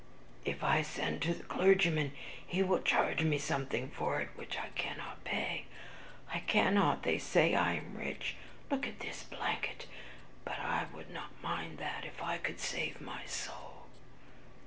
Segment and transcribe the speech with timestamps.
[0.45, 2.13] "If I send to the clergyman,
[2.47, 5.65] he will charge me something for it, which I cannot pay,
[6.33, 7.03] I cannot.
[7.03, 8.35] They say I am rich,
[8.71, 9.85] look at this blanket;
[10.43, 13.85] but I would not mind that, if I could save my soul."